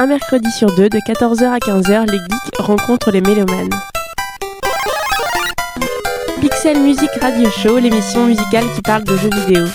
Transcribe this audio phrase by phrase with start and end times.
[0.00, 3.68] un mercredi sur deux, de 14h à 15h, les geeks rencontrent les mélomanes.
[6.40, 9.66] Pixel Music Radio Show, l'émission musicale qui parle de jeux vidéo.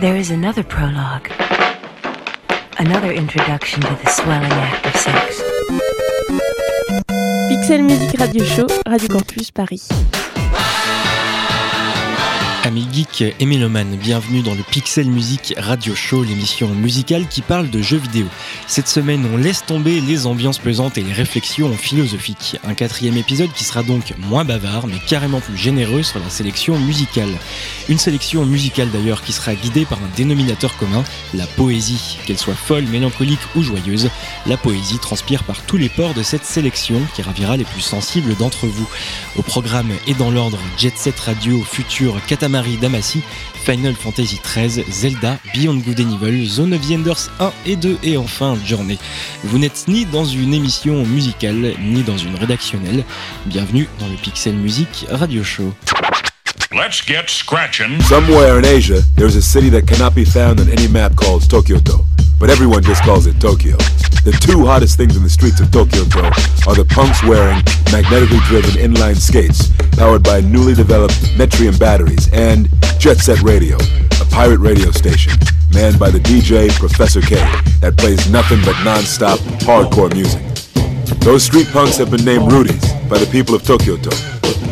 [0.00, 1.28] There is another prologue.
[2.78, 5.42] Another introduction to the swelling act of sex.
[7.48, 9.88] Pixel Music Radio Show, Radio Campus Paris.
[12.68, 17.70] Amis geeks et mélomanes, bienvenue dans le Pixel Music Radio Show, l'émission musicale qui parle
[17.70, 18.26] de jeux vidéo.
[18.66, 22.58] Cette semaine, on laisse tomber les ambiances pesantes et les réflexions philosophiques.
[22.64, 26.78] Un quatrième épisode qui sera donc moins bavard, mais carrément plus généreux sur la sélection
[26.78, 27.30] musicale.
[27.88, 32.18] Une sélection musicale d'ailleurs qui sera guidée par un dénominateur commun, la poésie.
[32.26, 34.10] Qu'elle soit folle, mélancolique ou joyeuse,
[34.44, 38.36] la poésie transpire par tous les pores de cette sélection qui ravira les plus sensibles
[38.36, 38.90] d'entre vous.
[39.36, 42.20] Au programme et dans l'ordre, Jet Set Radio, Futur,
[42.58, 43.22] Katamari, Damacy,
[43.64, 47.98] Final Fantasy XIII, Zelda, Beyond Good and Evil, Zone of the Enders 1 et 2
[48.02, 48.98] et enfin Journey.
[49.44, 53.04] Vous n'êtes ni dans une émission musicale ni dans une rédactionnelle.
[53.46, 55.72] Bienvenue dans le Pixel Music Radio Show.
[56.72, 58.00] Let's get scratching.
[58.02, 62.04] Somewhere in Asia, there's a city that cannot be found on any map called Tokyoto,
[62.38, 63.76] but everyone just calls it Tokyo.
[64.24, 66.30] The two hottest things in the streets of Tokyoto
[66.66, 72.68] are the punks wearing magnetically driven inline skates powered by newly developed Metrium batteries and
[72.98, 73.76] Jet Set Radio,
[74.20, 75.32] a pirate radio station
[75.72, 77.36] manned by the DJ Professor K
[77.80, 80.42] that plays nothing but non-stop hardcore music.
[81.20, 84.10] Those street punks have been named Rudies by the people of Tokyoto.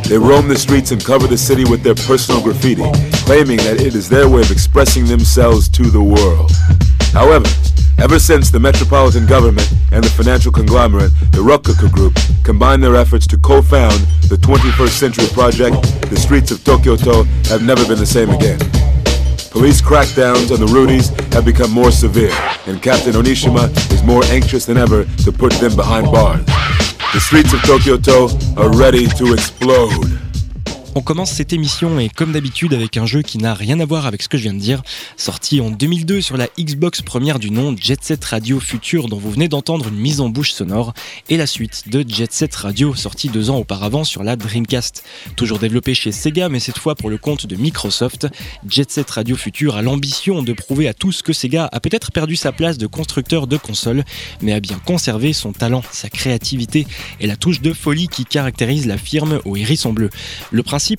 [0.09, 2.85] They roam the streets and cover the city with their personal graffiti,
[3.25, 6.53] claiming that it is their way of expressing themselves to the world.
[7.17, 7.49] However,
[7.97, 12.15] ever since the metropolitan government and the financial conglomerate, the Rokkaku Group,
[12.45, 17.87] combined their efforts to co-found the 21st Century Project, the streets of Tokyoto have never
[17.87, 18.59] been the same again.
[19.51, 24.67] Police crackdowns on the Rudies have become more severe, and Captain Onishima is more anxious
[24.67, 26.45] than ever to put them behind bars.
[27.15, 28.29] The streets of Tokyoto
[28.59, 30.21] are ready to explode.
[30.99, 34.07] On commence cette émission et comme d'habitude avec un jeu qui n'a rien à voir
[34.07, 34.83] avec ce que je viens de dire,
[35.19, 39.31] sorti en 2002 sur la Xbox première du nom Jet Set Radio Future dont vous
[39.31, 40.95] venez d'entendre une mise en bouche sonore
[41.29, 45.05] et la suite de Jet Set Radio sorti deux ans auparavant sur la Dreamcast.
[45.37, 48.29] Toujours développé chez Sega mais cette fois pour le compte de Microsoft,
[48.67, 52.37] Jet Set Radio Future a l'ambition de prouver à tous que Sega a peut-être perdu
[52.37, 54.03] sa place de constructeur de consoles
[54.41, 56.87] mais a bien conservé son talent, sa créativité
[57.21, 60.09] et la touche de folie qui caractérise la firme au hérisson bleu.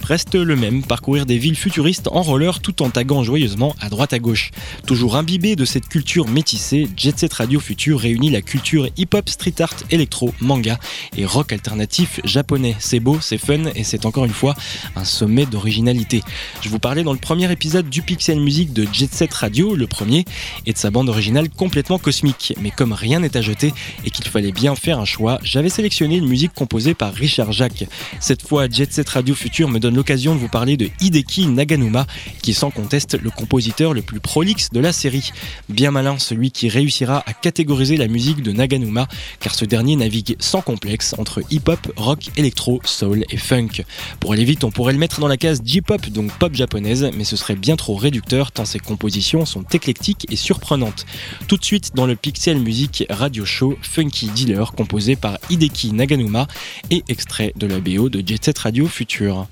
[0.03, 4.13] Reste le même, parcourir des villes futuristes en roller tout en taguant joyeusement à droite
[4.13, 4.51] à gauche.
[4.85, 9.55] Toujours imbibé de cette culture métissée, Jet Set Radio Future réunit la culture hip-hop, street
[9.59, 10.79] art, électro, manga
[11.15, 12.75] et rock alternatif japonais.
[12.79, 14.55] C'est beau, c'est fun et c'est encore une fois
[14.95, 16.21] un sommet d'originalité.
[16.61, 19.87] Je vous parlais dans le premier épisode du Pixel Music de Jet Set Radio, le
[19.87, 20.25] premier,
[20.65, 22.53] et de sa bande originale complètement cosmique.
[22.61, 23.73] Mais comme rien n'est à jeter
[24.05, 27.85] et qu'il fallait bien faire un choix, j'avais sélectionné une musique composée par Richard Jacques.
[28.19, 32.05] Cette fois, Jet Set Radio Future me donne l'occasion de vous parler de Hideki Naganuma,
[32.41, 35.31] qui est sans conteste le compositeur le plus prolixe de la série.
[35.69, 39.07] Bien malin celui qui réussira à catégoriser la musique de Naganuma,
[39.39, 43.83] car ce dernier navigue sans complexe entre hip-hop, rock, électro, soul et funk.
[44.19, 47.23] Pour aller vite, on pourrait le mettre dans la case J-pop, donc pop japonaise, mais
[47.23, 51.05] ce serait bien trop réducteur tant ses compositions sont éclectiques et surprenantes.
[51.47, 56.47] Tout de suite dans le Pixel Music Radio Show Funky Dealer, composé par Hideki Naganuma
[56.91, 59.47] et extrait de la BO de Jet Set Radio Future.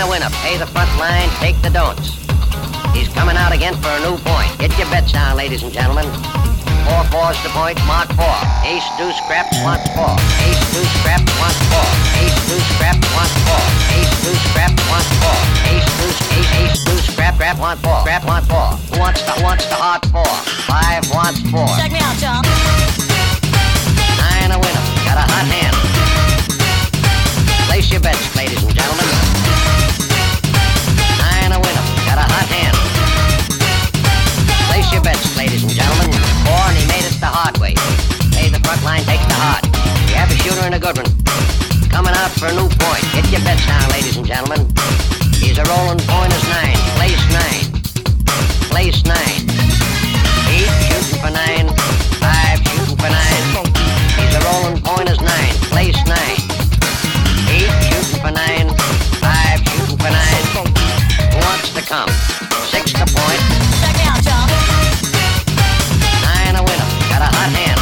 [0.00, 0.32] A winner.
[0.40, 2.16] Pay the front line, take the don'ts.
[2.96, 4.48] He's coming out again for a new point.
[4.56, 6.08] Get your bets down, ladies and gentlemen.
[6.88, 8.32] Four fours to point, mark four.
[8.64, 10.16] Ace deuce scrap wants four.
[10.40, 11.84] Ace deuce scrap wants four.
[12.16, 13.60] Ace deuce scrap wants four.
[13.92, 15.36] Ace deuce scrap wants four.
[15.68, 18.00] Ace deuce ace ace deuce scrap scrap want four.
[18.00, 18.72] Scrap want four.
[18.96, 20.32] Who wants the wants the hard four?
[20.64, 21.68] Five wants four.
[21.76, 22.40] Check me out, John.
[24.16, 24.84] Nine a winner.
[25.04, 25.76] Got a hot hand.
[27.68, 29.89] Place your bets, ladies and gentlemen.
[32.40, 32.76] Hot hand.
[34.72, 36.08] Place your bets, ladies and gentlemen.
[36.08, 37.74] And he made it the hard way.
[38.32, 39.64] Pay the front line, take the hard.
[40.08, 41.10] You have a shooter and a good one.
[41.90, 43.04] Coming out for a new point.
[43.12, 44.64] Get your bets down, ladies and gentlemen.
[45.36, 46.80] He's a rolling point is nine.
[46.96, 47.66] Place nine.
[48.72, 49.40] Place nine.
[50.48, 51.79] Eight shooting for nine.
[61.90, 62.08] Come?
[62.70, 63.40] Six to point.
[63.82, 64.46] Check me out, John.
[66.22, 66.88] Nine a winner.
[67.10, 67.80] Got a hot hand.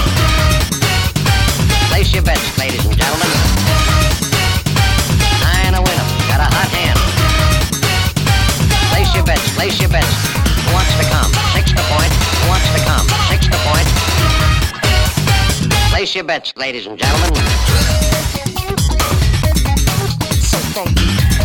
[1.93, 3.28] Place your bets, ladies and gentlemen.
[5.44, 6.08] Nine a winner.
[6.25, 6.96] Got a hot hand.
[8.88, 10.08] Place your bets, Place your bets.
[10.08, 11.28] Who wants to come?
[11.52, 12.12] Six the point.
[12.40, 13.04] Who wants to come?
[13.28, 13.88] Six the point.
[15.93, 17.34] Place your bets, ladies and gentlemen.
[20.40, 21.38] so funky.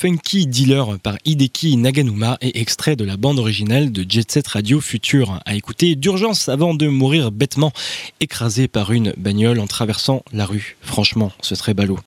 [0.00, 4.80] Funky Dealer par Hideki Naganuma et extrait de la bande originale de Jet Set Radio
[4.80, 5.40] Future.
[5.44, 7.72] À écouter d'urgence avant de mourir bêtement,
[8.20, 10.76] écrasé par une bagnole en traversant la rue.
[10.82, 11.98] Franchement, ce serait ballot.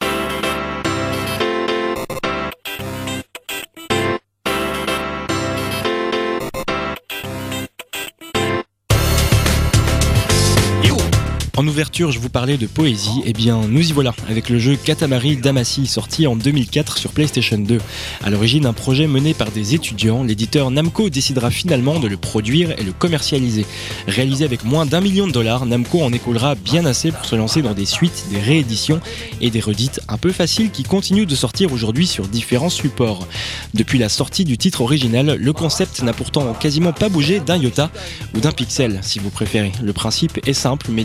[11.58, 14.78] En ouverture, je vous parlais de poésie, et bien nous y voilà, avec le jeu
[14.78, 17.78] Katamari Damacy, sorti en 2004 sur PlayStation 2.
[18.24, 22.72] À l'origine, un projet mené par des étudiants, l'éditeur Namco décidera finalement de le produire
[22.80, 23.66] et le commercialiser.
[24.08, 27.62] Réalisé avec moins d'un million de dollars, Namco en écoulera bien assez pour se lancer
[27.62, 29.02] dans des suites, des rééditions
[29.42, 33.28] et des redites un peu faciles qui continuent de sortir aujourd'hui sur différents supports.
[33.74, 37.92] Depuis la sortie du titre original, le concept n'a pourtant quasiment pas bougé d'un iota
[38.36, 39.74] ou d'un pixel, si vous préférez.
[39.84, 41.04] Le principe est simple mais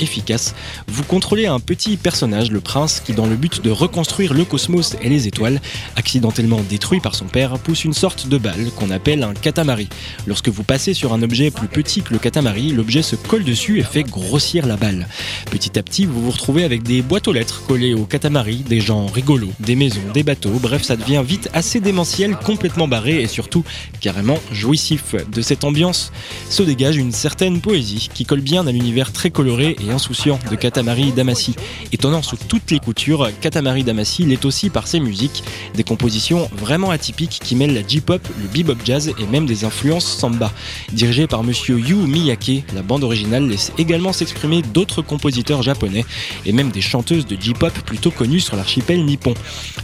[0.00, 0.54] efficace.
[0.88, 4.96] Vous contrôlez un petit personnage, le prince, qui dans le but de reconstruire le cosmos
[5.02, 5.60] et les étoiles,
[5.96, 9.88] accidentellement détruit par son père, pousse une sorte de balle qu'on appelle un katamari.
[10.26, 13.80] Lorsque vous passez sur un objet plus petit que le katamari, l'objet se colle dessus
[13.80, 15.08] et fait grossir la balle.
[15.50, 18.80] Petit à petit, vous vous retrouvez avec des boîtes aux lettres collées au katamari, des
[18.80, 23.26] gens rigolos, des maisons, des bateaux, bref, ça devient vite assez démentiel, complètement barré et
[23.26, 23.64] surtout
[24.00, 25.14] carrément jouissif.
[25.32, 26.12] De cette ambiance
[26.48, 30.56] se dégage une certaine poésie qui colle bien à l'univers très coloré et insouciant de
[30.56, 31.54] Katamari Damacy.
[31.92, 35.42] Étonnant sous toutes les coutures, Katamari Damacy l'est aussi par ses musiques,
[35.74, 40.06] des compositions vraiment atypiques qui mêlent la J-pop, le bebop jazz et même des influences
[40.06, 40.52] samba.
[40.92, 46.04] Dirigé par monsieur Yu Miyake, la bande originale laisse également s'exprimer d'autres compositeurs japonais
[46.46, 49.34] et même des chanteuses de J-pop plutôt connues sur l'archipel nippon.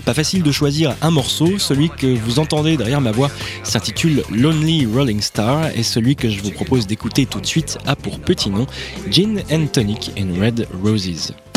[0.04, 3.30] Pas facile de choisir un morceau, celui que vous entendez derrière ma voix
[3.62, 7.96] s'intitule Lonely Rolling Star et celui que je vous propose d'écouter tout de suite a
[7.96, 8.66] pour petit nom
[9.10, 11.49] Gin and Tonic and Red Roses.「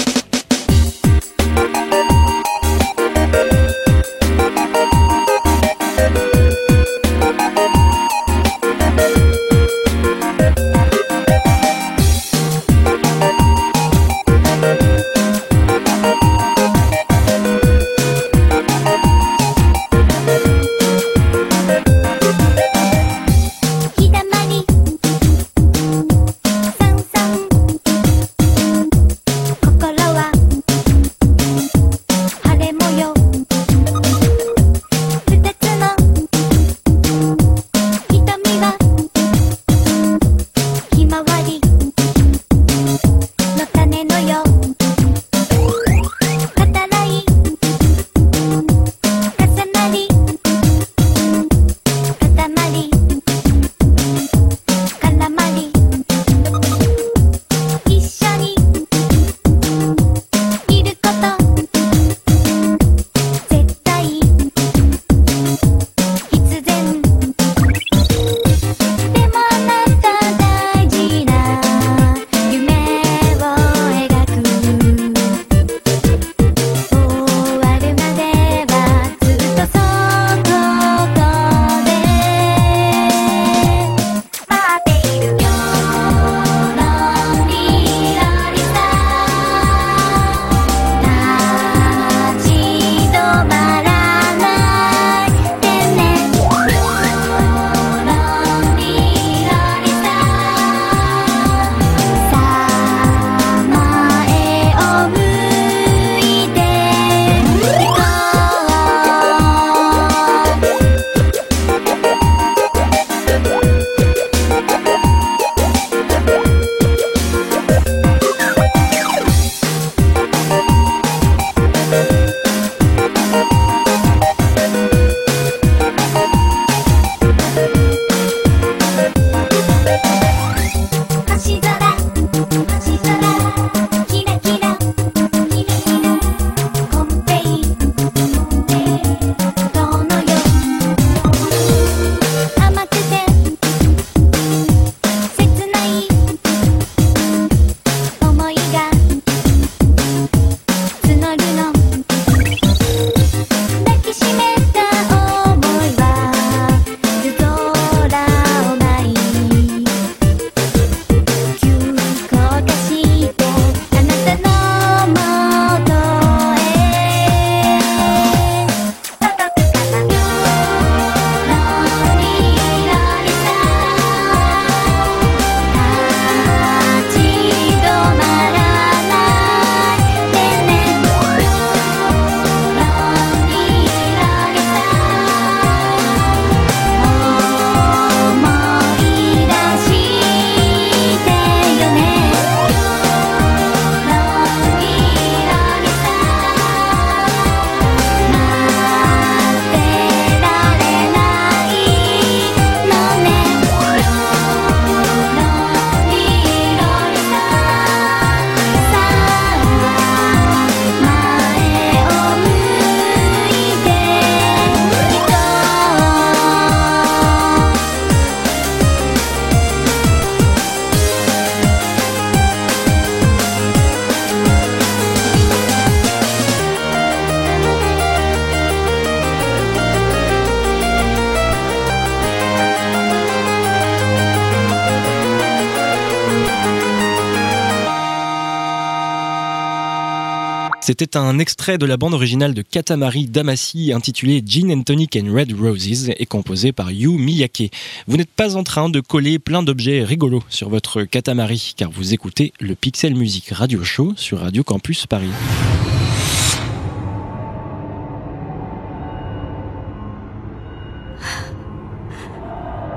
[240.96, 245.34] C'était un extrait de la bande originale de Katamari Damacy intitulé Gin and Tonic and
[245.34, 247.72] Red Roses et composé par Yu Miyake.
[248.06, 252.14] Vous n'êtes pas en train de coller plein d'objets rigolos sur votre Katamari car vous
[252.14, 255.32] écoutez le Pixel Music Radio Show sur Radio Campus Paris.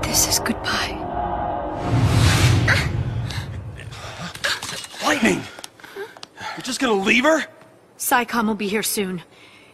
[0.02, 0.98] This is goodbye.
[5.02, 5.40] Lightning!
[6.58, 7.46] You're just gonna leave her?
[8.06, 9.20] SciComm will be here soon.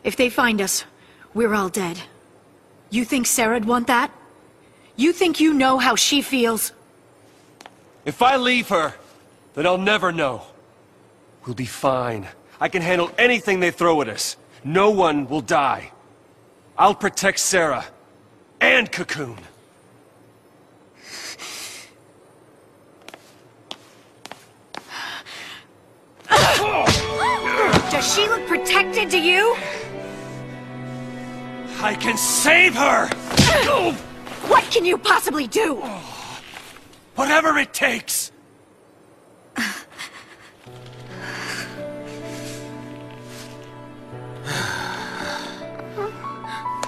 [0.04, 0.86] If they find us,
[1.34, 2.00] we're all dead.
[2.88, 4.10] You think Sarah'd want that?
[4.96, 6.72] You think you know how she feels?
[8.06, 8.94] If I leave her,
[9.52, 10.46] then I'll never know.
[11.44, 12.26] We'll be fine.
[12.58, 14.38] I can handle anything they throw at us.
[14.64, 15.92] No one will die.
[16.78, 17.84] I'll protect Sarah.
[18.62, 19.36] And Cocoon.
[26.64, 27.11] Oh!
[27.92, 29.54] Does she look protected to you?
[31.82, 33.06] I can save her!
[34.48, 35.74] What can you possibly do?
[37.16, 38.32] Whatever it takes!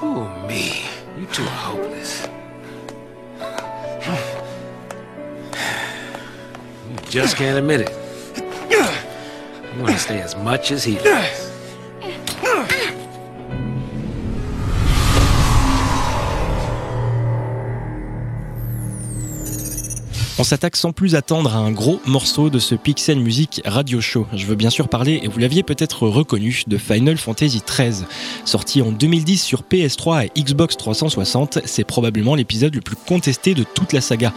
[0.02, 0.87] Ooh, me.
[1.18, 2.26] You two are hopeless.
[6.88, 8.03] You just can't admit it.
[9.75, 11.53] You want to stay as much as he does.
[20.37, 24.26] On s'attaque sans plus attendre à un gros morceau de ce Pixel Music Radio Show.
[24.35, 28.05] Je veux bien sûr parler, et vous l'aviez peut-être reconnu, de Final Fantasy XIII.
[28.45, 33.62] Sorti en 2010 sur PS3 et Xbox 360, c'est probablement l'épisode le plus contesté de
[33.62, 34.33] toute la saga.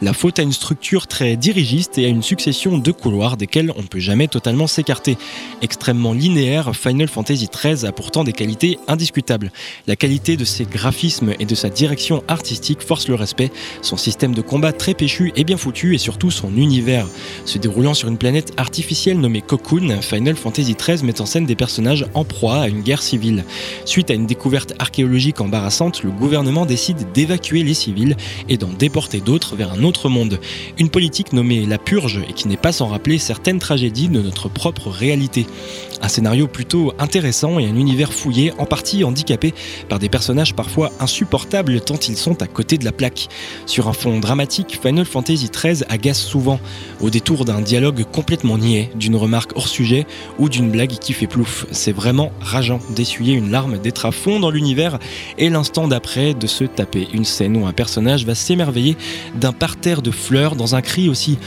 [0.00, 3.82] La faute a une structure très dirigiste et à une succession de couloirs desquels on
[3.82, 5.18] ne peut jamais totalement s'écarter.
[5.60, 9.52] Extrêmement linéaire, Final Fantasy XIII a pourtant des qualités indiscutables.
[9.86, 14.34] La qualité de ses graphismes et de sa direction artistique force le respect, son système
[14.34, 17.06] de combat très péchu et bien foutu et surtout son univers.
[17.44, 21.56] Se déroulant sur une planète artificielle nommée Cocoon, Final Fantasy XIII met en scène des
[21.56, 23.44] personnages en proie à une guerre civile.
[23.84, 28.16] Suite à une découverte archéologique embarrassante, le gouvernement décide d'évacuer les civils
[28.48, 30.38] et d'en déporter d'autres vers un autre monde.
[30.78, 34.48] Une politique nommée la purge et qui n'est pas sans rappeler certaines tragédies de notre
[34.48, 35.46] propre réalité.
[36.02, 39.54] Un scénario plutôt intéressant et un univers fouillé, en partie handicapé
[39.88, 43.28] par des personnages parfois insupportables tant ils sont à côté de la plaque.
[43.66, 46.58] Sur un fond dramatique, Final Fantasy XIII agace souvent,
[47.00, 50.06] au détour d'un dialogue complètement niais, d'une remarque hors sujet
[50.40, 51.66] ou d'une blague qui fait plouf.
[51.70, 54.98] C'est vraiment rageant d'essuyer une larme, d'être à fond dans l'univers
[55.38, 58.96] et l'instant d'après de se taper une scène où un personnage va s'émerveiller
[59.36, 61.38] d'un parterre de fleurs dans un cri aussi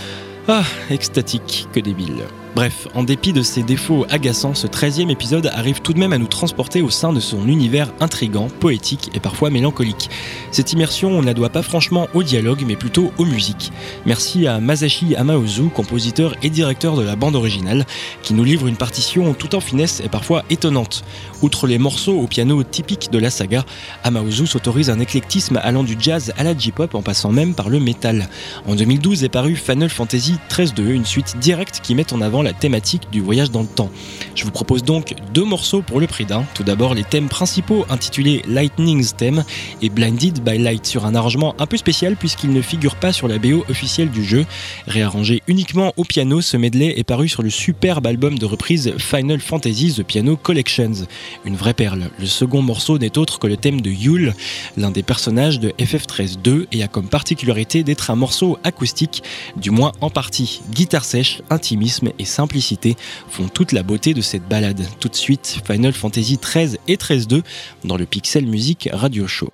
[0.48, 2.24] ah, extatique que débile.
[2.56, 6.18] Bref, en dépit de ses défauts agaçants, ce 13e épisode arrive tout de même à
[6.18, 10.10] nous transporter au sein de son univers intrigant, poétique et parfois mélancolique.
[10.52, 13.74] Cette immersion, on ne la doit pas franchement au dialogue, mais plutôt aux musiques.
[14.06, 17.86] Merci à Masashi Amaozu, compositeur et directeur de la bande originale,
[18.24, 21.04] qui nous livre une partition tout en finesse et parfois étonnante.
[21.42, 23.66] Outre les morceaux au piano typiques de la saga,
[24.06, 27.82] Amaozu s'autorise un éclectisme allant du jazz à la J-pop en passant même par le
[27.82, 28.30] métal.
[28.66, 32.54] En 2012 est paru Final Fantasy XIII-2, une suite directe qui met en avant la
[32.54, 33.90] thématique du voyage dans le temps.
[34.36, 36.46] Je vous propose donc deux morceaux pour le prix d'un.
[36.54, 39.44] Tout d'abord les thèmes principaux intitulés Lightning's Theme
[39.82, 43.28] et Blinded by Light sur un arrangement un peu spécial puisqu'il ne figure pas sur
[43.28, 44.46] la BO officielle du jeu.
[44.88, 49.40] Réarrangé uniquement au piano, ce medley est paru sur le superbe album de reprise Final
[49.40, 51.08] Fantasy The Piano Collections.
[51.44, 52.10] Une vraie perle.
[52.20, 54.34] Le second morceau n'est autre que le thème de Yule,
[54.78, 59.24] l'un des personnages de FF13-2 et a comme particularité d'être un morceau acoustique,
[59.58, 60.62] du moins en partie.
[60.72, 62.96] Guitare sèche, intimisme et simplicité
[63.30, 64.86] font toute la beauté de cette balade.
[65.00, 67.42] Tout de suite, Final Fantasy XIII et XIII-2
[67.84, 69.52] dans le Pixel Music Radio Show.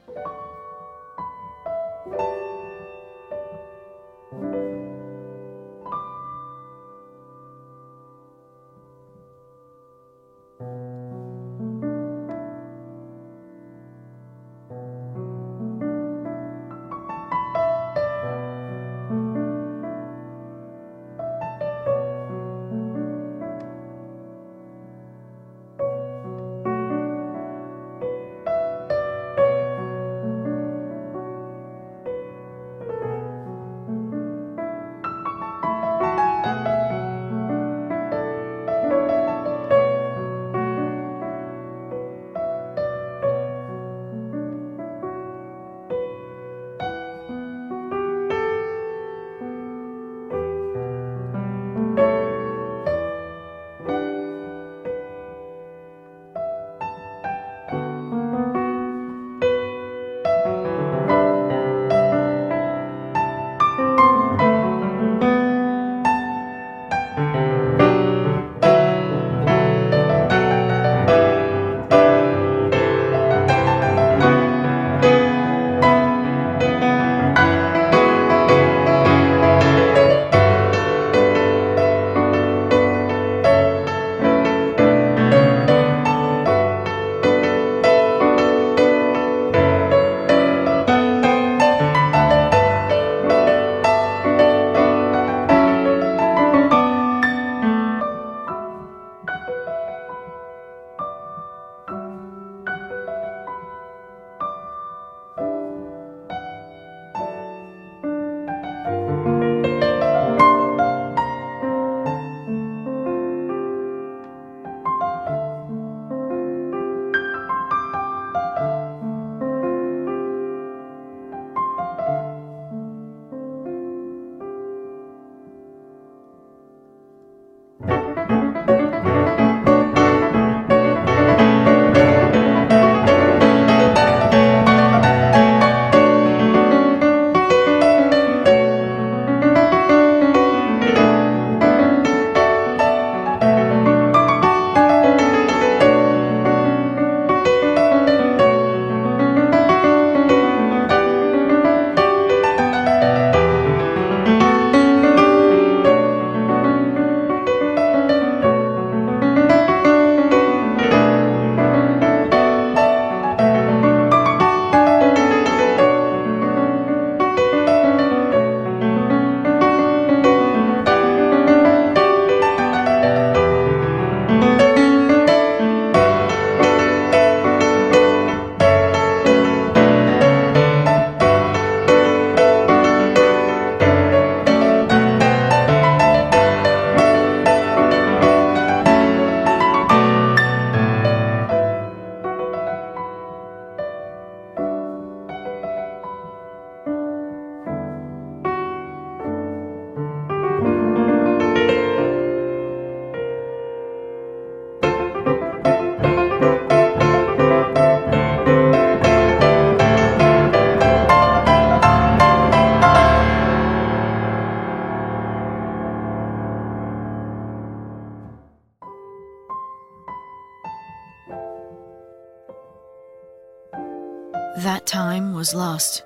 [225.54, 226.04] Lost.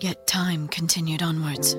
[0.00, 1.76] Yet time continued onwards.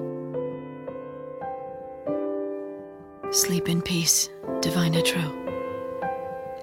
[3.32, 4.29] Sleep in peace,
[4.62, 5.36] Divine Etro.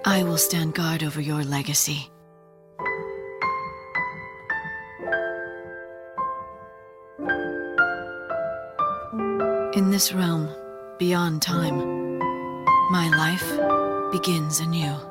[0.05, 2.09] I will stand guard over your legacy.
[9.73, 10.49] In this realm,
[10.97, 12.19] beyond time,
[12.91, 15.06] my life begins anew.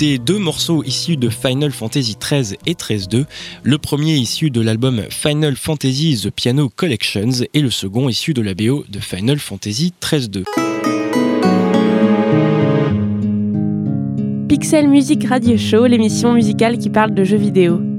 [0.00, 3.24] D'écouter deux morceaux issus de Final Fantasy XIII et XIII-2,
[3.62, 8.42] le premier issu de l'album Final Fantasy The Piano Collections et le second issu de
[8.42, 10.44] la BO de Final Fantasy XIII-2.
[14.48, 17.89] Pixel Music Radio Show, l'émission musicale qui parle de jeux vidéo.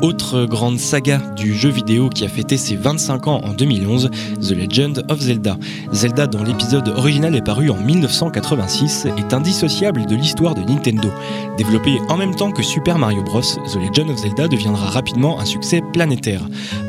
[0.00, 4.50] Autre grande saga du jeu vidéo qui a fêté ses 25 ans en 2011, The
[4.52, 5.56] Legend of Zelda.
[5.92, 11.08] Zelda, dont l'épisode original est paru en 1986, est indissociable de l'histoire de Nintendo.
[11.56, 15.44] Développé en même temps que Super Mario Bros, The Legend of Zelda deviendra rapidement un
[15.44, 16.42] succès planétaire.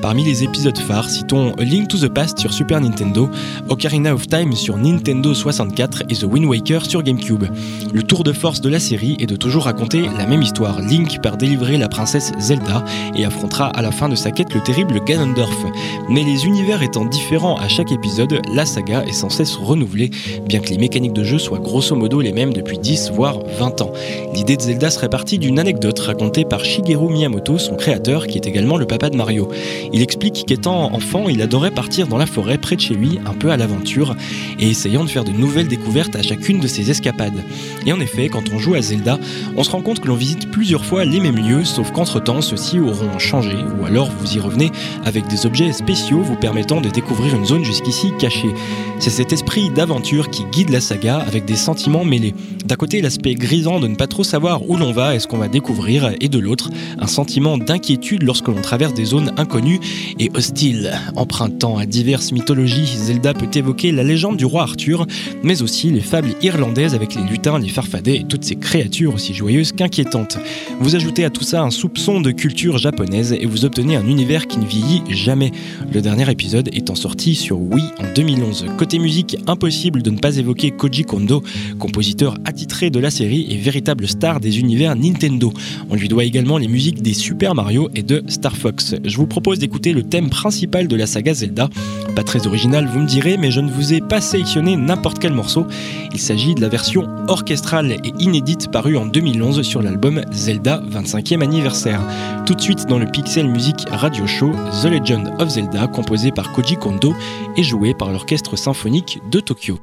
[0.03, 3.27] Parmi les épisodes phares, citons Link to the Past sur Super Nintendo,
[3.69, 7.45] Ocarina of Time sur Nintendo 64 et The Wind Waker sur GameCube.
[7.91, 10.79] Le tour de force de la série est de toujours raconter la même histoire.
[10.79, 12.83] Link part délivrer la princesse Zelda
[13.15, 15.65] et affrontera à la fin de sa quête le terrible Ganondorf.
[16.09, 20.09] Mais les univers étant différents à chaque épisode, la saga est sans cesse renouvelée,
[20.47, 23.81] bien que les mécaniques de jeu soient grosso modo les mêmes depuis 10 voire 20
[23.81, 23.91] ans.
[24.33, 28.47] L'idée de Zelda serait partie d'une anecdote racontée par Shigeru Miyamoto, son créateur, qui est
[28.47, 29.49] également le papa de Mario.
[29.93, 33.33] Il explique qu'étant enfant, il adorait partir dans la forêt près de chez lui, un
[33.33, 34.15] peu à l'aventure,
[34.59, 37.43] et essayant de faire de nouvelles découvertes à chacune de ses escapades.
[37.85, 39.19] Et en effet, quand on joue à Zelda,
[39.55, 42.79] on se rend compte que l'on visite plusieurs fois les mêmes lieux, sauf qu'entre-temps, ceux-ci
[42.89, 44.71] auront changé, ou alors vous y revenez
[45.05, 48.53] avec des objets spéciaux vous permettant de découvrir une zone jusqu'ici cachée.
[48.99, 52.33] C'est cet esprit d'aventure qui guide la saga avec des sentiments mêlés.
[52.65, 55.37] D'un côté, l'aspect grisant de ne pas trop savoir où l'on va et ce qu'on
[55.37, 59.79] va découvrir, et de l'autre, un sentiment d'inquiétude lorsque l'on traverse des zones inconnues
[60.19, 60.91] et hostiles.
[61.15, 65.05] Empruntant à diverses mythologies, Zelda peut évoquer la légende du roi Arthur,
[65.43, 69.33] mais aussi les fables irlandaises avec les lutins, les farfadets et toutes ces créatures aussi
[69.33, 70.37] joyeuses qu'inquiétantes.
[70.79, 74.47] Vous ajoutez à tout ça un soupçon de culture japonaise et vous obtenez un univers
[74.47, 75.51] qui ne vieillit jamais.
[75.93, 78.65] Le dernier épisode étant sorti sur Wii en 2011.
[78.77, 81.43] Côté musique, impossible de ne pas évoquer Koji Kondo,
[81.77, 85.53] compositeur attitré de la série et véritable star des univers Nintendo.
[85.89, 88.95] On lui doit également les musiques des Super Mario et de Star Fox.
[89.03, 91.69] Je vous propose d'écouter le thème principal de la saga Zelda.
[92.15, 95.33] Pas très original, vous me direz, mais je ne vous ai pas sélectionné n'importe quel
[95.33, 95.67] morceau.
[96.13, 101.41] Il s'agit de la version orchestrale et inédite parue en 2011 sur l'album Zelda 25e
[101.41, 102.01] anniversaire.
[102.45, 104.51] Tout de suite dans le Pixel Music Radio Show,
[104.83, 107.15] The Legend of Zelda, composé par Koji Kondo
[107.57, 109.79] et joué par l'orchestre symphonique de Tokyo.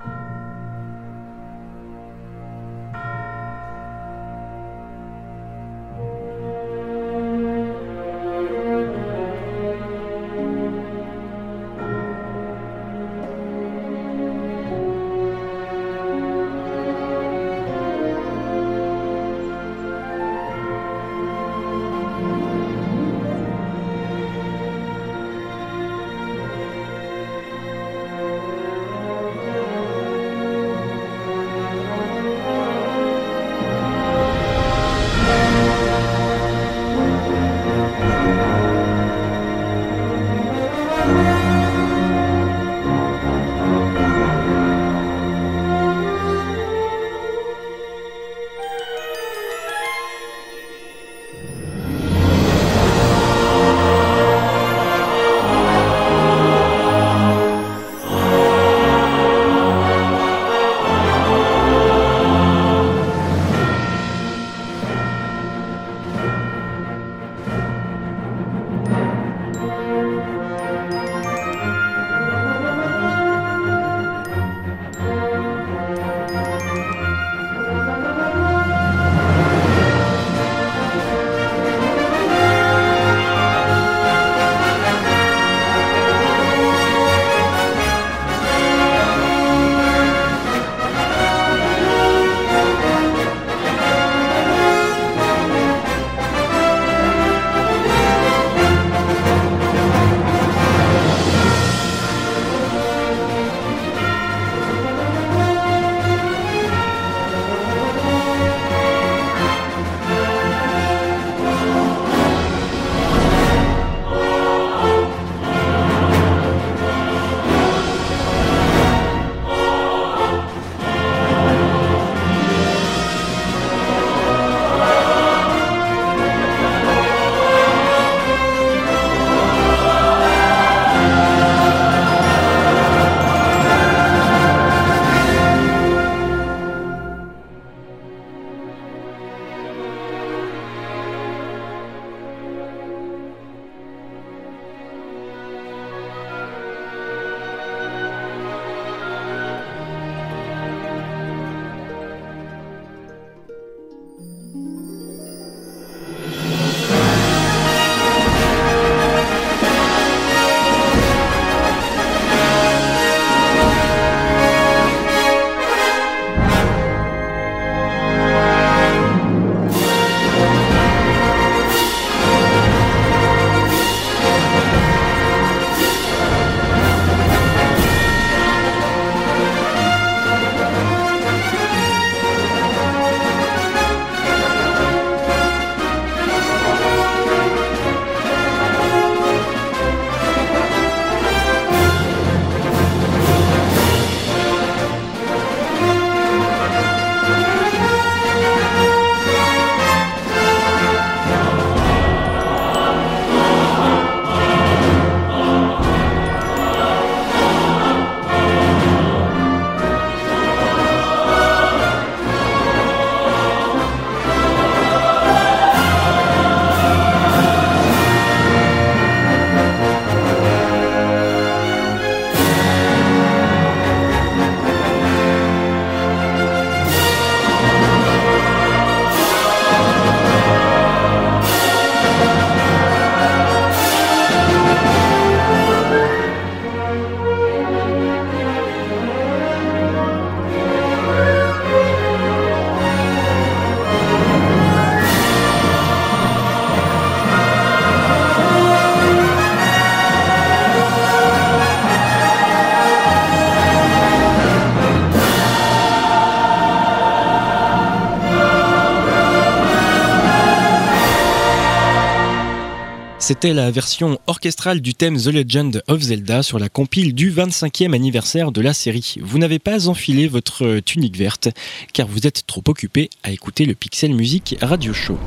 [263.26, 267.92] C'était la version orchestrale du thème The Legend of Zelda sur la compile du 25e
[267.92, 269.16] anniversaire de la série.
[269.20, 271.48] Vous n'avez pas enfilé votre tunique verte
[271.92, 275.18] car vous êtes trop occupé à écouter le Pixel Music Radio Show.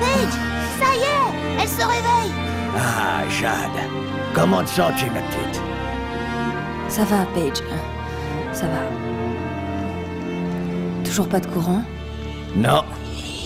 [0.00, 0.34] Paige
[0.80, 2.32] Ça y est Elle se réveille
[2.76, 3.88] Ah, Jade.
[4.34, 5.62] Comment te sens-tu, ma petite?
[6.88, 7.62] Ça va, Paige.
[8.52, 8.82] Ça va.
[11.04, 11.82] Toujours pas de courant?
[12.54, 12.84] Non.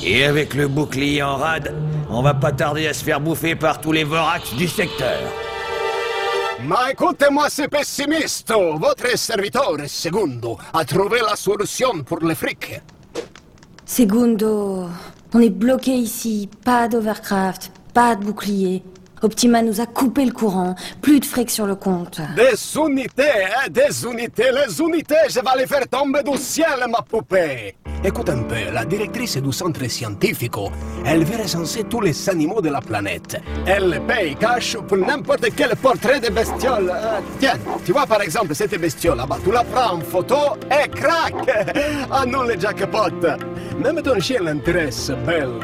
[0.04, 1.74] Et avec le bouclier en rade,
[2.10, 5.20] on va pas tarder à se faire bouffer par tous les vorax du secteur.
[6.64, 8.52] Ma écoutez-moi, c'est pessimiste.
[8.52, 12.80] Votre serviteur, Segundo, a trouvé la solution pour les frics.
[13.84, 14.88] Segundo,
[15.34, 16.48] on est bloqué ici.
[16.64, 18.82] Pas d'overcraft, pas de bouclier.
[19.22, 20.74] Optima nous a coupé le courant.
[21.00, 22.20] Plus de fric sur le compte.
[22.36, 24.50] Des unités, hein, des unités.
[24.52, 27.74] Les unités, je vais les faire tomber du ciel, ma poupée.
[28.04, 30.54] Écoute un peu, la directrice du centre scientifique,
[31.04, 33.40] elle veut recenser tous les animaux de la planète.
[33.66, 36.92] Elle paye cash pour n'importe quel portrait de bestiole.
[36.94, 40.36] Euh, tiens, tu vois par exemple cette bestiole là-bas, tu la prends en photo
[40.70, 41.34] et crac
[42.10, 43.10] Ah non, le jackpot
[43.82, 45.58] Même ton chien l'intéresse, belle.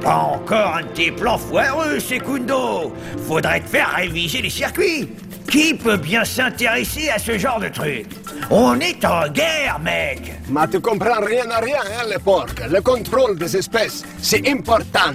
[0.00, 2.92] Pas encore un petit plan foireux, Secundo
[3.26, 5.08] Faudrait te faire réviser les circuits.
[5.50, 8.06] Qui peut bien s'intéresser à ce genre de truc?
[8.50, 12.46] On est en guerre, mec Mais tu comprends rien à rien, hein, le porc.
[12.70, 15.14] Le contrôle des espèces, c'est important.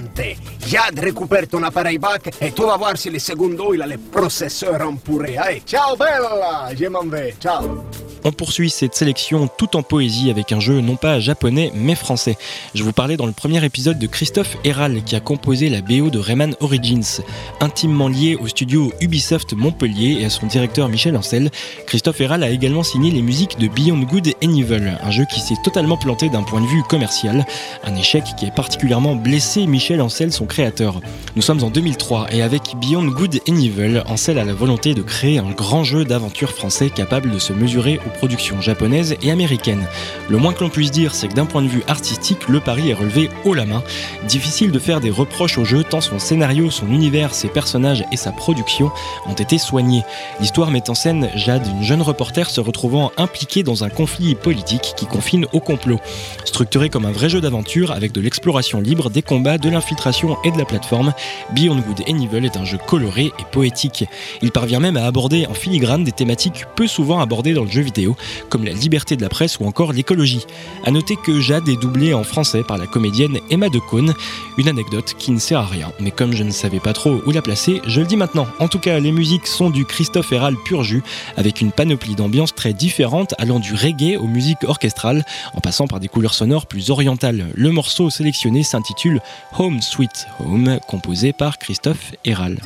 [0.70, 3.98] Yad récupère ton appareil bac et tu vas voir si le secondo, il a les
[3.98, 5.38] processeurs empourrés.
[5.38, 7.84] Allez, ciao bella Je m'en vais, ciao
[8.24, 12.38] On poursuit cette sélection tout en poésie avec un jeu non pas japonais mais français.
[12.74, 16.10] Je vous parlais dans le premier épisode de Christophe Héral qui a composé la BO
[16.10, 17.22] de Rayman Origins.
[17.60, 21.50] Intimement lié au studio Ubisoft Montpellier et à son directeur Michel Ancel,
[21.86, 25.40] Christophe Héral a également signé les musiques de Beyond Good and Evil, un jeu qui
[25.40, 27.46] s'est totalement planté d'un point de vue commercial,
[27.84, 31.02] un échec qui a particulièrement blessé Michel Ancel, son créateur.
[31.36, 35.02] Nous sommes en 2003 et avec Beyond Good and Evil, Ancel a la volonté de
[35.02, 39.88] créer un grand jeu d'aventure français capable de se mesurer aux productions japonaises et américaines.
[40.30, 42.90] Le moins que l'on puisse dire, c'est que d'un point de vue artistique, le pari
[42.90, 43.84] est relevé haut la main.
[44.28, 48.18] Difficile de faire des reproches au jeu tant son scénario, son univers, ses personnages et
[48.18, 48.92] sa production
[49.28, 50.04] ont été soignés.
[50.40, 54.94] L'histoire met en scène Jade, une jeune reporter se retrouvant impliquée dans un conflit politique
[54.96, 56.00] qui confine au complot.
[56.46, 60.52] Structuré comme un vrai jeu d'aventure avec de l'exploration libre, des combats, de l'infiltration et
[60.52, 61.14] de la plateforme,
[61.56, 64.06] Beyond Good and Evil est un jeu coloré et poétique.
[64.42, 67.82] Il parvient même à aborder en filigrane des thématiques peu souvent abordées dans le jeu
[67.82, 68.16] vidéo,
[68.50, 70.46] comme la liberté de la presse ou encore l'écologie.
[70.86, 74.14] À noter que Jade est doublée en français par la comédienne Emma Decaune,
[74.58, 77.32] une anecdote qui ne sert à rien, mais comme je ne savais pas trop où
[77.32, 78.48] la placer, je le dis maintenant.
[78.60, 81.04] En tout cas, les musiques sont du Christophe Héral pur jus,
[81.38, 82.91] avec une panoplie d'ambiances très différentes
[83.38, 85.24] allant du reggae aux musiques orchestrales,
[85.54, 87.48] en passant par des couleurs sonores plus orientales.
[87.56, 89.22] Le morceau sélectionné s'intitule
[89.58, 92.58] Home Sweet Home, composé par Christophe Héral.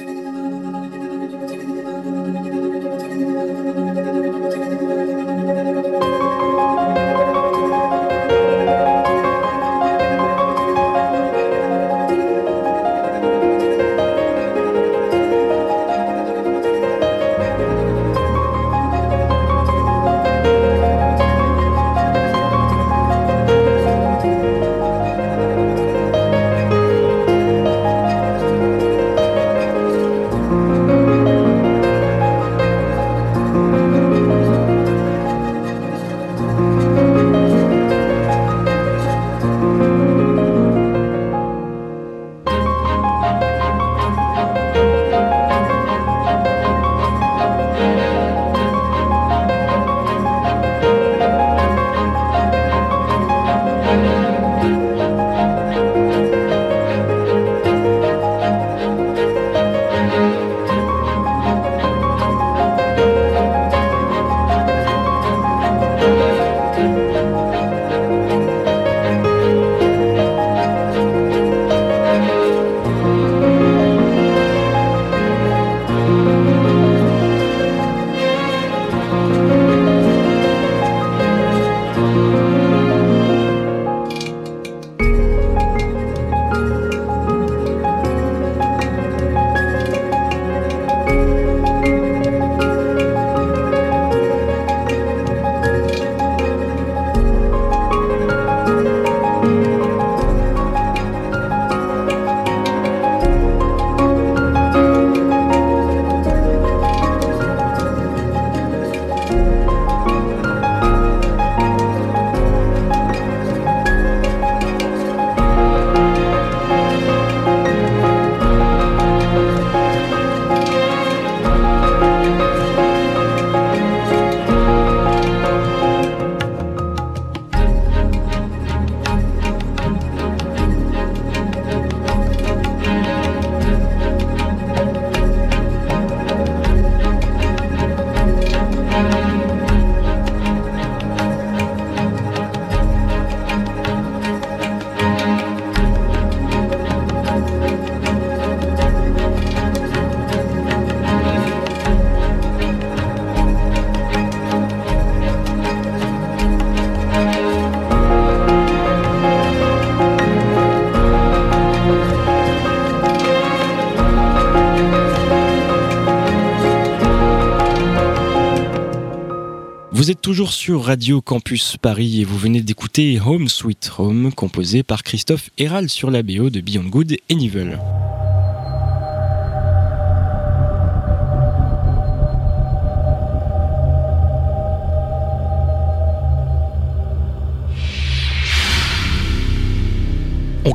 [170.36, 175.50] Toujours sur Radio Campus Paris et vous venez d'écouter Home Sweet Home, composé par Christophe
[175.58, 177.78] Héral sur la BO de Beyond Good et Evil.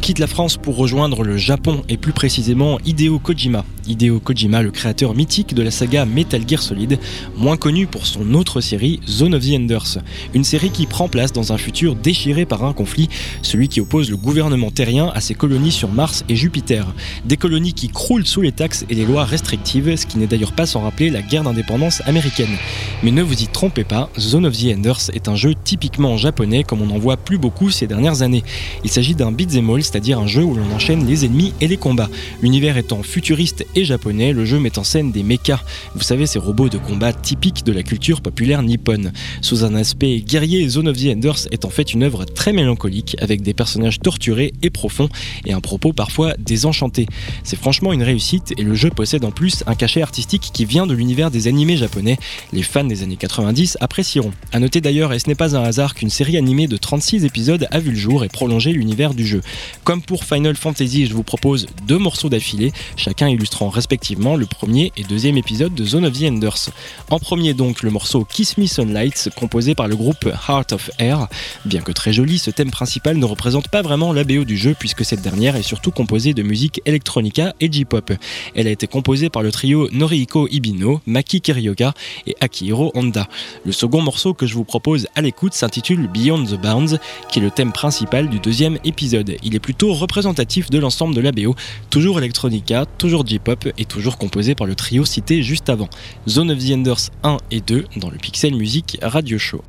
[0.00, 3.64] Quitte la France pour rejoindre le Japon et plus précisément Hideo Kojima.
[3.86, 6.98] Hideo Kojima, le créateur mythique de la saga Metal Gear Solid,
[7.36, 9.98] moins connu pour son autre série Zone of the Enders,
[10.32, 13.08] une série qui prend place dans un futur déchiré par un conflit,
[13.42, 16.86] celui qui oppose le gouvernement terrien à ses colonies sur Mars et Jupiter,
[17.24, 20.52] des colonies qui croulent sous les taxes et les lois restrictives, ce qui n'est d'ailleurs
[20.52, 22.56] pas sans rappeler la guerre d'indépendance américaine.
[23.02, 26.64] Mais ne vous y trompez pas, Zone of the Enders est un jeu typiquement japonais
[26.64, 28.44] comme on n'en voit plus beaucoup ces dernières années.
[28.84, 31.76] Il s'agit d'un beat'em all, c'est-à-dire un jeu où l'on enchaîne les ennemis et les
[31.76, 32.10] combats.
[32.42, 35.64] L'univers étant futuriste et japonais, le jeu met en scène des mechas,
[35.96, 39.12] vous savez ces robots de combat typiques de la culture populaire nippone.
[39.40, 43.16] Sous un aspect guerrier, Zone of the Enders est en fait une œuvre très mélancolique
[43.20, 45.08] avec des personnages torturés et profonds
[45.44, 47.06] et un propos parfois désenchanté.
[47.42, 50.86] C'est franchement une réussite et le jeu possède en plus un cachet artistique qui vient
[50.86, 52.16] de l'univers des animés japonais.
[52.52, 54.32] Les fans des années 90 apprécieront.
[54.52, 57.66] A noter d'ailleurs, et ce n'est pas un hasard qu'une série animée de 36 épisodes
[57.70, 59.40] a vu le jour et prolongé l'univers du jeu.
[59.84, 64.92] Comme pour Final Fantasy, je vous propose deux morceaux d'affilée, chacun illustrant respectivement le premier
[64.96, 66.70] et deuxième épisode de Zone of the Enders.
[67.08, 71.28] En premier donc le morceau Kiss Me Sunlight, composé par le groupe Heart of Air.
[71.64, 74.76] Bien que très joli, ce thème principal ne représente pas vraiment la BO du jeu
[74.78, 78.12] puisque cette dernière est surtout composée de musique electronica et J-pop.
[78.54, 81.94] Elle a été composée par le trio Norihiko Ibino, Maki Kirioka
[82.26, 83.28] et Akihiro Honda.
[83.64, 86.98] Le second morceau que je vous propose à l'écoute s'intitule Beyond the Bounds,
[87.30, 89.36] qui est le thème principal du deuxième épisode.
[89.70, 91.54] Plutôt représentatif de l'ensemble de la BO,
[91.90, 95.88] toujours electronica, toujours J-pop et toujours composé par le trio cité juste avant.
[96.28, 99.62] Zone of the Enders 1 et 2 dans le Pixel Music Radio Show.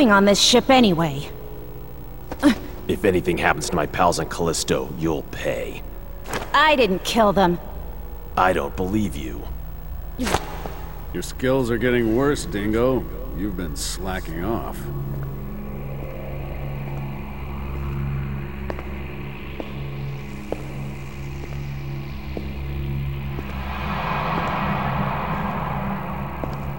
[0.00, 1.28] Are you doing on this ship anyway?
[2.88, 5.82] If anything happens to my pals on Callisto, you'll pay.
[6.54, 7.58] I didn't kill them.
[8.36, 9.42] I don't believe you.
[11.12, 13.04] Your skills are getting worse, Dingo.
[13.36, 14.78] You've been slacking off.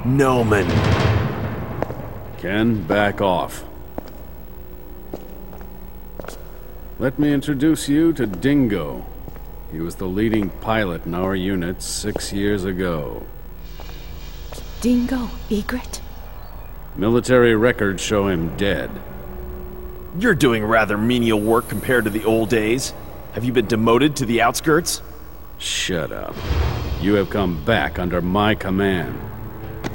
[0.06, 1.01] Noman.
[2.42, 3.64] Ken, back off.
[6.98, 9.06] Let me introduce you to Dingo.
[9.72, 13.22] He was the leading pilot in our unit six years ago.
[14.80, 16.02] Dingo Egret?
[16.96, 18.90] Military records show him dead.
[20.18, 22.92] You're doing rather menial work compared to the old days.
[23.34, 25.04] Have you been demoted to the outskirts?
[25.60, 26.36] Shut up.
[27.02, 29.22] You have come back under my command.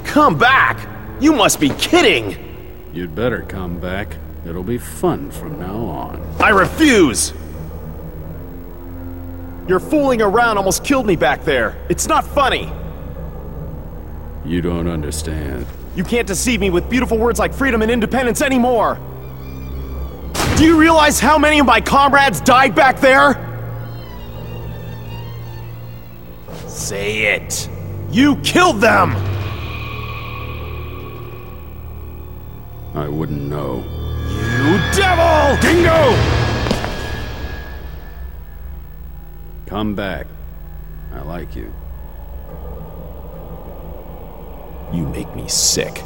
[0.05, 0.96] Come back?
[1.19, 2.37] You must be kidding!
[2.93, 4.15] You'd better come back.
[4.45, 6.35] It'll be fun from now on.
[6.39, 7.33] I refuse!
[9.67, 11.75] Your fooling around almost killed me back there.
[11.89, 12.71] It's not funny.
[14.45, 15.65] You don't understand.
[15.95, 18.97] You can't deceive me with beautiful words like freedom and independence anymore.
[20.55, 23.43] Do you realize how many of my comrades died back there?
[26.67, 27.69] Say it.
[28.11, 29.26] You killed them!
[32.97, 33.83] I wouldn't know.
[34.57, 35.55] You devil!
[35.61, 36.17] Dingo!
[39.67, 40.25] Come back.
[41.13, 41.71] I like you.
[44.91, 46.01] You make me sick.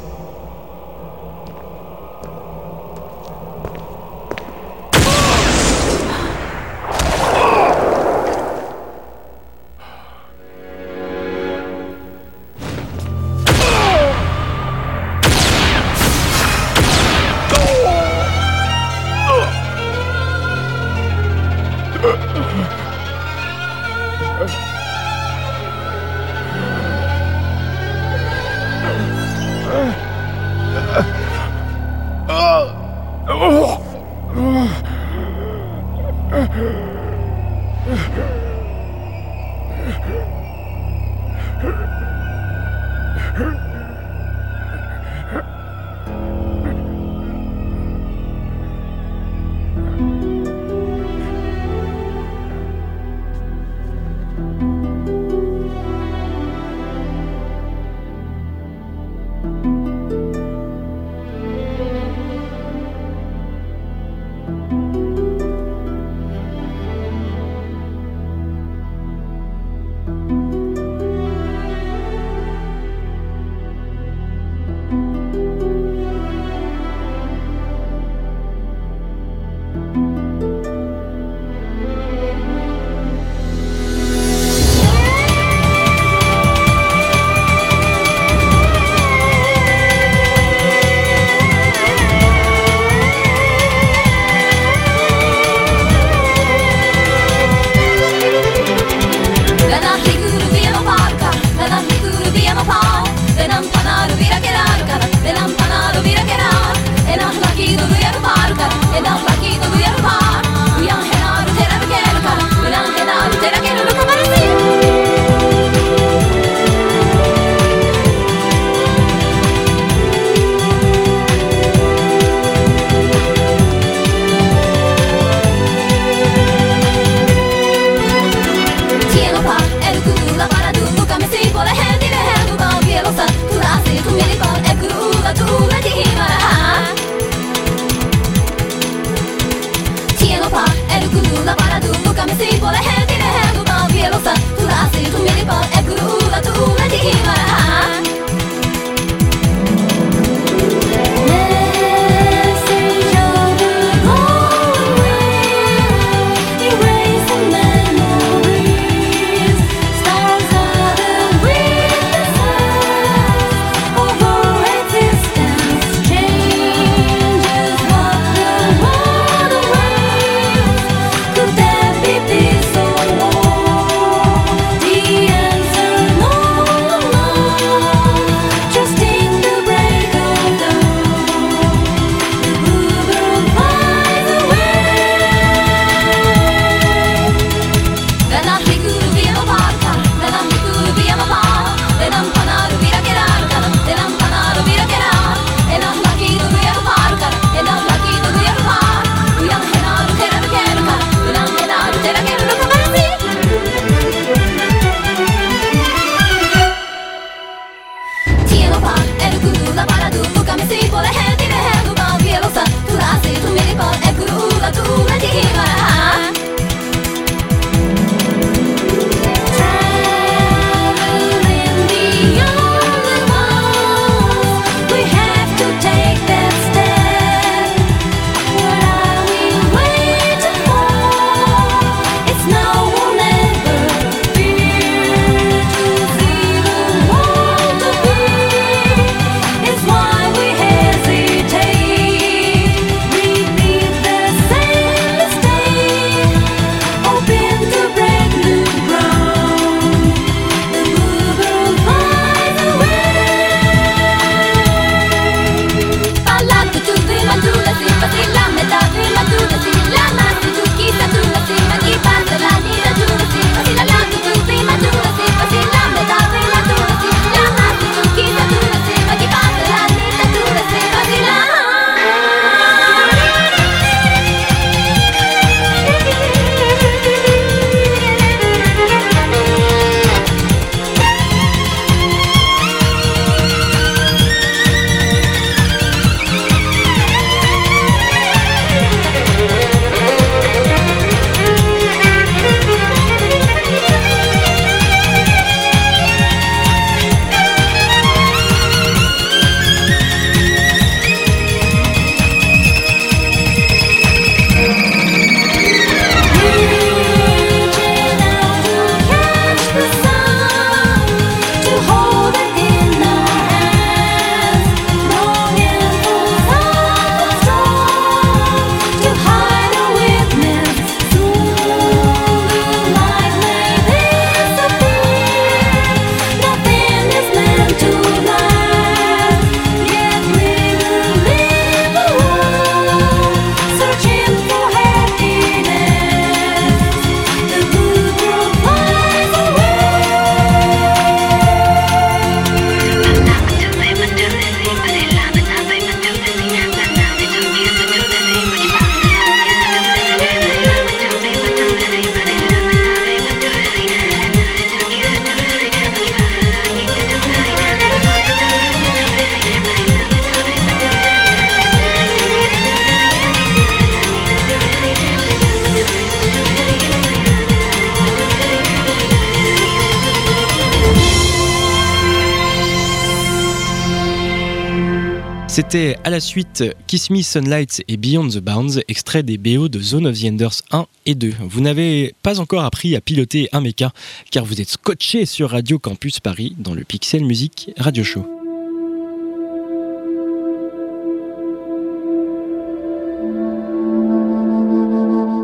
[376.04, 380.06] À la suite Kiss Me Sunlight et Beyond the Bounds, extrait des BO de Zone
[380.06, 381.34] of the Enders 1 et 2.
[381.40, 383.92] Vous n'avez pas encore appris à piloter un mecha
[384.30, 388.41] car vous êtes scotché sur Radio Campus Paris dans le Pixel Music Radio Show.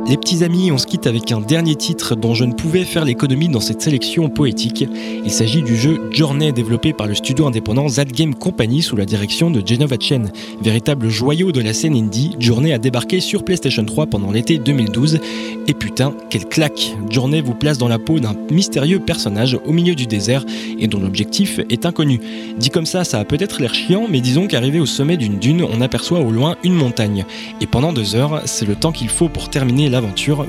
[0.08, 3.04] Les petits amis, on se quitte avec un dernier titre dont je ne pouvais faire
[3.04, 4.86] l'économie dans cette sélection poétique.
[5.22, 9.04] Il s'agit du jeu Journey développé par le studio indépendant That Game Company sous la
[9.04, 10.32] direction de Genova Chen.
[10.62, 15.20] Véritable joyau de la scène indie, Journey a débarqué sur PlayStation 3 pendant l'été 2012.
[15.66, 19.94] Et putain, quelle claque Journey vous place dans la peau d'un mystérieux personnage au milieu
[19.94, 20.46] du désert
[20.78, 22.18] et dont l'objectif est inconnu.
[22.58, 25.62] Dit comme ça, ça a peut-être l'air chiant, mais disons qu'arrivé au sommet d'une dune,
[25.70, 27.26] on aperçoit au loin une montagne.
[27.60, 29.90] Et pendant deux heures, c'est le temps qu'il faut pour terminer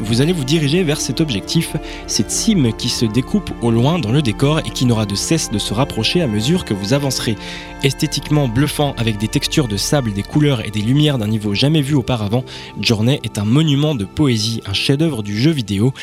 [0.01, 1.75] vous allez vous diriger vers cet objectif,
[2.07, 5.49] cette cime qui se découpe au loin dans le décor et qui n'aura de cesse
[5.49, 7.35] de se rapprocher à mesure que vous avancerez.
[7.83, 11.81] Esthétiquement bluffant avec des textures de sable, des couleurs et des lumières d'un niveau jamais
[11.81, 12.43] vu auparavant,
[12.79, 15.93] Journey est un monument de poésie, un chef-d'œuvre du jeu vidéo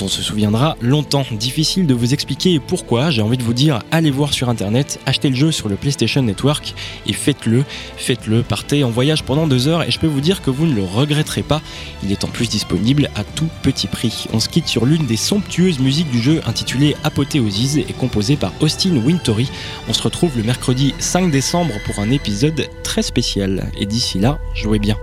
[0.00, 1.24] on se souviendra longtemps.
[1.32, 5.30] Difficile de vous expliquer pourquoi, j'ai envie de vous dire, allez voir sur internet, achetez
[5.30, 6.74] le jeu sur le PlayStation Network
[7.06, 7.64] et faites-le,
[7.96, 10.74] faites-le, partez en voyage pendant deux heures et je peux vous dire que vous ne
[10.74, 11.60] le regretterez pas.
[12.02, 14.26] Il est en plus disponible à tout petit prix.
[14.32, 18.52] On se quitte sur l'une des somptueuses musiques du jeu intitulée Apothéosis et composée par
[18.60, 19.50] Austin Wintory.
[19.88, 23.70] On se retrouve le mercredi 5 décembre pour un épisode très spécial.
[23.78, 24.96] Et d'ici là, jouez bien.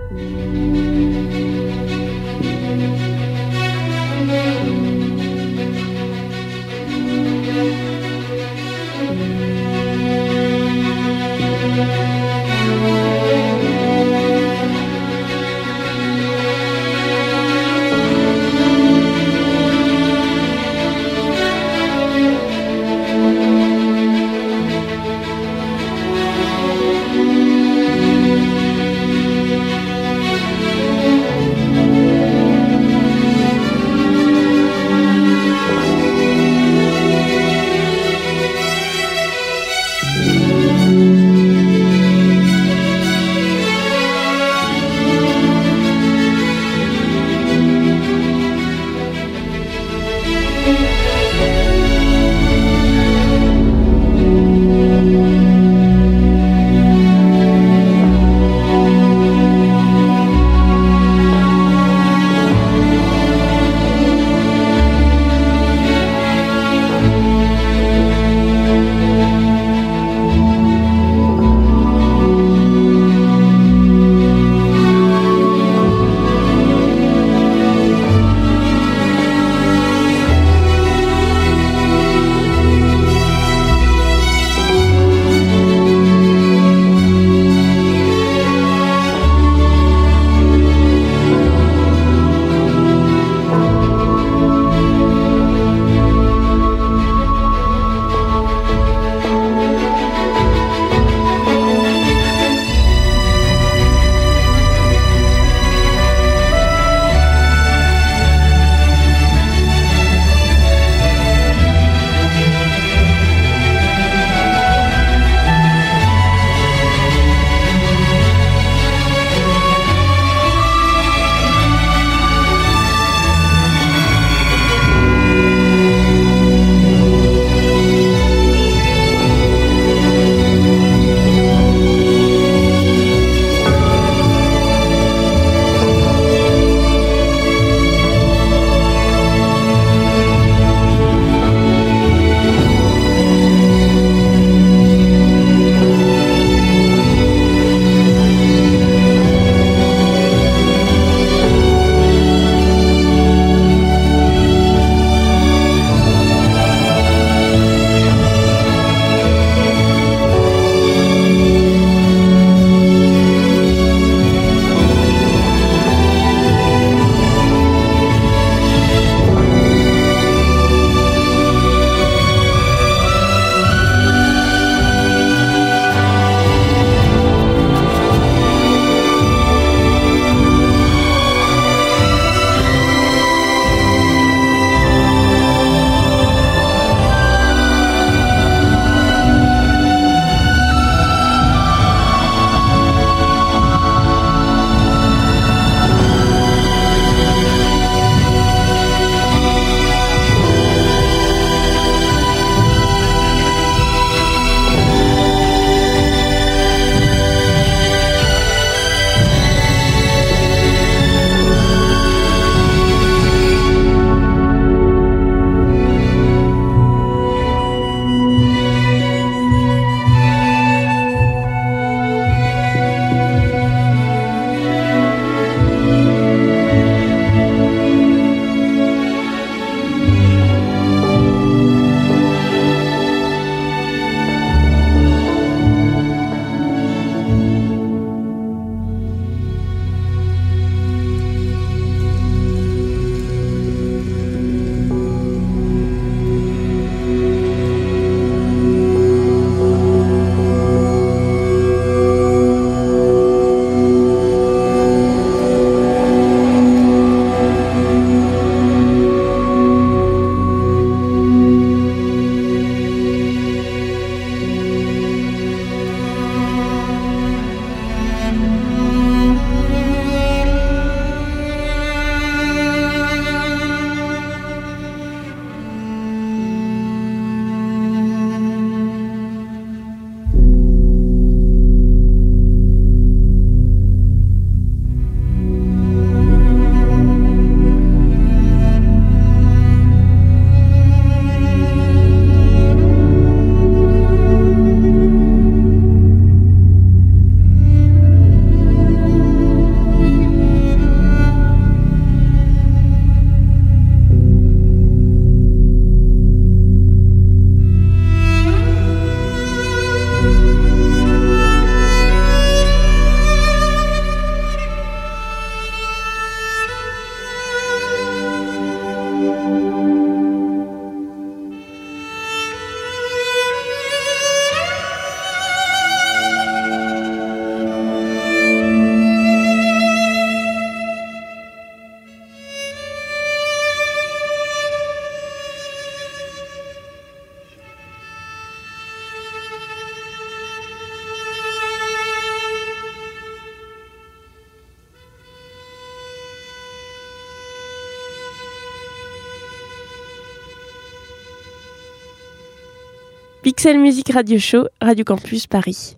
[353.58, 355.96] Pixel Music Radio Show, Radio Campus Paris.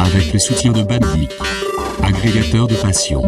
[0.00, 1.30] Avec le soutien de Bandic,
[2.02, 3.22] agrégateur de passion.